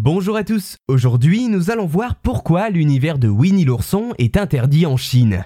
Bonjour 0.00 0.36
à 0.36 0.44
tous, 0.44 0.76
aujourd'hui 0.86 1.48
nous 1.48 1.72
allons 1.72 1.86
voir 1.86 2.14
pourquoi 2.14 2.70
l'univers 2.70 3.18
de 3.18 3.26
Winnie 3.26 3.64
l'ourson 3.64 4.12
est 4.18 4.36
interdit 4.36 4.86
en 4.86 4.96
Chine. 4.96 5.44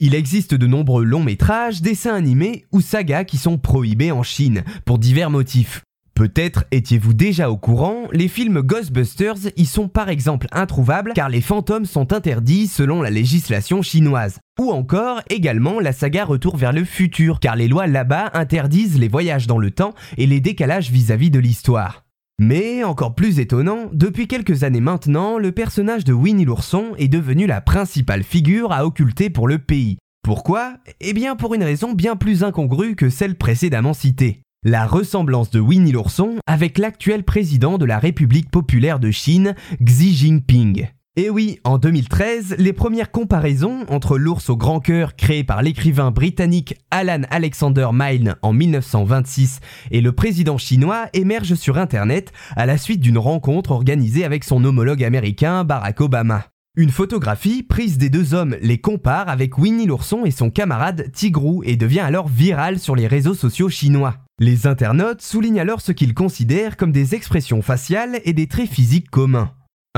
Il 0.00 0.16
existe 0.16 0.52
de 0.52 0.66
nombreux 0.66 1.04
longs 1.04 1.22
métrages, 1.22 1.80
dessins 1.80 2.16
animés 2.16 2.64
ou 2.72 2.80
sagas 2.80 3.22
qui 3.22 3.36
sont 3.36 3.56
prohibés 3.56 4.10
en 4.10 4.24
Chine, 4.24 4.64
pour 4.84 4.98
divers 4.98 5.30
motifs. 5.30 5.84
Peut-être 6.14 6.64
étiez-vous 6.72 7.14
déjà 7.14 7.50
au 7.50 7.56
courant, 7.56 8.08
les 8.10 8.26
films 8.26 8.62
Ghostbusters 8.62 9.52
y 9.56 9.64
sont 9.64 9.86
par 9.86 10.08
exemple 10.08 10.48
introuvables 10.50 11.12
car 11.14 11.28
les 11.28 11.40
fantômes 11.40 11.86
sont 11.86 12.12
interdits 12.12 12.66
selon 12.66 13.00
la 13.00 13.10
législation 13.10 13.82
chinoise. 13.82 14.40
Ou 14.58 14.72
encore 14.72 15.22
également 15.30 15.78
la 15.78 15.92
saga 15.92 16.24
Retour 16.24 16.56
vers 16.56 16.72
le 16.72 16.84
futur 16.84 17.38
car 17.38 17.54
les 17.54 17.68
lois 17.68 17.86
là-bas 17.86 18.30
interdisent 18.34 18.98
les 18.98 19.06
voyages 19.06 19.46
dans 19.46 19.58
le 19.58 19.70
temps 19.70 19.94
et 20.16 20.26
les 20.26 20.40
décalages 20.40 20.90
vis-à-vis 20.90 21.30
de 21.30 21.38
l'histoire. 21.38 22.07
Mais 22.38 22.84
encore 22.84 23.14
plus 23.14 23.40
étonnant, 23.40 23.90
depuis 23.92 24.28
quelques 24.28 24.62
années 24.62 24.80
maintenant, 24.80 25.38
le 25.38 25.52
personnage 25.52 26.04
de 26.04 26.12
Winnie 26.12 26.44
l'ourson 26.44 26.92
est 26.96 27.08
devenu 27.08 27.46
la 27.46 27.60
principale 27.60 28.22
figure 28.22 28.72
à 28.72 28.86
occulter 28.86 29.28
pour 29.28 29.48
le 29.48 29.58
pays. 29.58 29.98
Pourquoi? 30.22 30.74
Eh 31.00 31.12
bien 31.14 31.36
pour 31.36 31.54
une 31.54 31.64
raison 31.64 31.92
bien 31.92 32.14
plus 32.16 32.44
incongrue 32.44 32.94
que 32.94 33.10
celle 33.10 33.36
précédemment 33.36 33.94
citée 33.94 34.42
la 34.64 34.86
ressemblance 34.86 35.50
de 35.50 35.60
Winnie 35.60 35.92
l'ourson 35.92 36.36
avec 36.46 36.78
l'actuel 36.78 37.22
président 37.22 37.78
de 37.78 37.84
la 37.84 37.98
République 37.98 38.50
populaire 38.50 38.98
de 38.98 39.10
Chine, 39.10 39.54
Xi 39.82 40.14
Jinping. 40.14 40.88
Et 41.18 41.30
oui, 41.30 41.58
en 41.64 41.78
2013, 41.78 42.54
les 42.58 42.72
premières 42.72 43.10
comparaisons 43.10 43.84
entre 43.88 44.18
l'ours 44.18 44.50
au 44.50 44.56
grand 44.56 44.78
cœur 44.78 45.16
créé 45.16 45.42
par 45.42 45.62
l'écrivain 45.62 46.12
britannique 46.12 46.76
Alan 46.92 47.22
Alexander 47.30 47.88
Milne 47.92 48.36
en 48.40 48.52
1926 48.52 49.58
et 49.90 50.00
le 50.00 50.12
président 50.12 50.58
chinois 50.58 51.06
émergent 51.14 51.56
sur 51.56 51.76
Internet 51.76 52.30
à 52.54 52.66
la 52.66 52.78
suite 52.78 53.00
d'une 53.00 53.18
rencontre 53.18 53.72
organisée 53.72 54.24
avec 54.24 54.44
son 54.44 54.64
homologue 54.64 55.02
américain 55.02 55.64
Barack 55.64 56.00
Obama. 56.00 56.44
Une 56.76 56.90
photographie 56.90 57.64
prise 57.64 57.98
des 57.98 58.10
deux 58.10 58.32
hommes 58.34 58.54
les 58.62 58.78
compare 58.78 59.28
avec 59.28 59.58
Winnie 59.58 59.86
l'ourson 59.86 60.24
et 60.24 60.30
son 60.30 60.50
camarade 60.50 61.10
Tigrou 61.10 61.64
et 61.64 61.74
devient 61.74 61.98
alors 61.98 62.28
virale 62.28 62.78
sur 62.78 62.94
les 62.94 63.08
réseaux 63.08 63.34
sociaux 63.34 63.68
chinois. 63.68 64.18
Les 64.38 64.68
internautes 64.68 65.22
soulignent 65.22 65.58
alors 65.58 65.80
ce 65.80 65.90
qu'ils 65.90 66.14
considèrent 66.14 66.76
comme 66.76 66.92
des 66.92 67.16
expressions 67.16 67.60
faciales 67.60 68.20
et 68.24 68.32
des 68.32 68.46
traits 68.46 68.70
physiques 68.70 69.10
communs. 69.10 69.50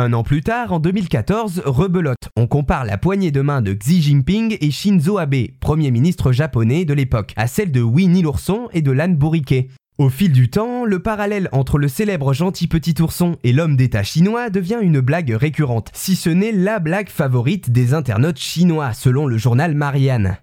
Un 0.02 0.14
an 0.14 0.22
plus 0.22 0.40
tard, 0.40 0.72
en 0.72 0.78
2014, 0.78 1.60
rebelote, 1.66 2.30
on 2.34 2.46
compare 2.46 2.86
la 2.86 2.96
poignée 2.96 3.30
de 3.30 3.42
main 3.42 3.60
de 3.60 3.74
Xi 3.74 4.00
Jinping 4.00 4.56
et 4.58 4.70
Shinzo 4.70 5.18
Abe, 5.18 5.48
premier 5.60 5.90
ministre 5.90 6.32
japonais 6.32 6.86
de 6.86 6.94
l'époque, 6.94 7.34
à 7.36 7.46
celle 7.46 7.70
de 7.70 7.82
Winnie 7.82 8.22
l'ourson 8.22 8.70
et 8.72 8.80
de 8.80 8.92
Lan 8.92 9.10
Bourriquet. 9.10 9.68
Au 9.98 10.08
fil 10.08 10.32
du 10.32 10.48
temps, 10.48 10.86
le 10.86 11.00
parallèle 11.00 11.50
entre 11.52 11.76
le 11.76 11.88
célèbre 11.88 12.32
gentil 12.32 12.66
petit 12.66 12.94
ourson 13.02 13.36
et 13.44 13.52
l'homme 13.52 13.76
d'État 13.76 14.02
chinois 14.02 14.48
devient 14.48 14.78
une 14.80 15.00
blague 15.00 15.36
récurrente, 15.38 15.90
si 15.92 16.16
ce 16.16 16.30
n'est 16.30 16.52
la 16.52 16.78
blague 16.78 17.10
favorite 17.10 17.70
des 17.70 17.92
internautes 17.92 18.38
chinois, 18.38 18.94
selon 18.94 19.26
le 19.26 19.36
journal 19.36 19.74
Marianne. 19.74 20.38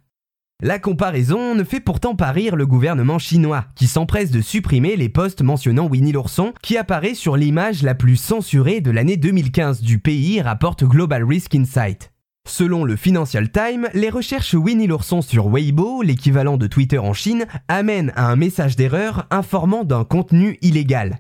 La 0.64 0.80
comparaison 0.80 1.54
ne 1.54 1.64
fait 1.64 1.80
pourtant 1.80 2.16
pas 2.16 2.32
rire 2.32 2.56
le 2.56 2.66
gouvernement 2.66 3.20
chinois, 3.20 3.66
qui 3.76 3.86
s'empresse 3.86 4.32
de 4.32 4.42
supprimer 4.42 4.96
les 4.96 5.08
posts 5.08 5.44
mentionnant 5.44 5.86
Winnie 5.86 6.12
l'ourson, 6.12 6.52
qui 6.64 6.78
apparaît 6.78 7.14
sur 7.14 7.38
l'image 7.38 7.84
la 7.84 7.94
plus 7.94 8.16
censurée 8.16 8.82
de 8.82 8.90
l'année 8.90 9.18
2015 9.18 9.84
du 9.84 10.00
pays, 10.00 10.42
rapporte 10.42 10.84
Global 10.84 11.24
Risk 11.24 11.54
Insight. 11.54 12.12
Selon 12.48 12.86
le 12.86 12.96
Financial 12.96 13.48
Times, 13.52 13.88
les 13.94 14.10
recherches 14.10 14.56
Winnie 14.56 14.88
l'ourson 14.88 15.22
sur 15.22 15.48
Weibo, 15.48 16.02
l'équivalent 16.02 16.58
de 16.58 16.66
Twitter 16.66 16.98
en 16.98 17.14
Chine, 17.14 17.46
amènent 17.68 18.12
à 18.16 18.26
un 18.28 18.36
message 18.36 18.76
d'erreur 18.76 19.28
informant 19.30 19.84
d'un 19.84 20.06
contenu 20.06 20.58
illégal. 20.64 21.20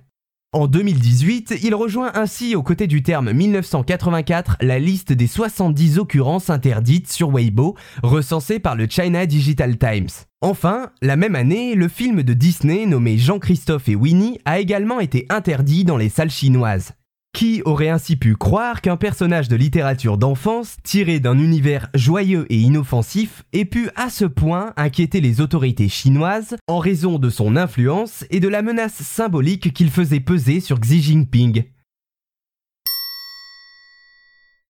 En 0.57 0.65
2018, 0.65 1.59
il 1.61 1.75
rejoint 1.75 2.11
ainsi 2.15 2.55
aux 2.55 2.63
côtés 2.63 2.87
du 2.87 3.03
terme 3.03 3.31
1984 3.31 4.57
la 4.61 4.79
liste 4.79 5.13
des 5.13 5.27
70 5.27 5.99
occurrences 5.99 6.49
interdites 6.49 7.11
sur 7.11 7.29
Weibo 7.29 7.75
recensées 8.01 8.57
par 8.57 8.75
le 8.75 8.87
China 8.89 9.27
Digital 9.27 9.77
Times. 9.77 10.07
Enfin, 10.41 10.89
la 11.03 11.15
même 11.15 11.35
année, 11.35 11.75
le 11.75 11.87
film 11.87 12.23
de 12.23 12.33
Disney 12.33 12.87
nommé 12.87 13.19
Jean-Christophe 13.19 13.87
et 13.87 13.95
Winnie 13.95 14.39
a 14.45 14.57
également 14.59 14.99
été 14.99 15.27
interdit 15.29 15.83
dans 15.83 15.97
les 15.97 16.09
salles 16.09 16.31
chinoises. 16.31 16.93
Qui 17.37 17.61
aurait 17.65 17.89
ainsi 17.89 18.15
pu 18.15 18.35
croire 18.35 18.81
qu'un 18.81 18.97
personnage 18.97 19.47
de 19.47 19.55
littérature 19.55 20.17
d'enfance, 20.17 20.77
tiré 20.81 21.19
d'un 21.19 21.37
univers 21.37 21.87
joyeux 21.93 22.47
et 22.49 22.57
inoffensif, 22.57 23.43
ait 23.53 23.63
pu 23.63 23.91
à 23.95 24.09
ce 24.09 24.25
point 24.25 24.73
inquiéter 24.75 25.21
les 25.21 25.39
autorités 25.39 25.87
chinoises 25.87 26.55
en 26.67 26.79
raison 26.79 27.19
de 27.19 27.29
son 27.29 27.55
influence 27.55 28.25
et 28.31 28.39
de 28.39 28.47
la 28.47 28.63
menace 28.63 29.03
symbolique 29.03 29.71
qu'il 29.71 29.91
faisait 29.91 30.19
peser 30.19 30.61
sur 30.61 30.79
Xi 30.79 30.99
Jinping? 30.99 31.65